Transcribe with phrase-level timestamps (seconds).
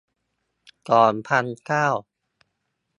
[0.89, 1.87] สองพันเก้า